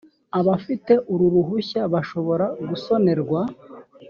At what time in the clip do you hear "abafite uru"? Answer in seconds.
0.39-1.25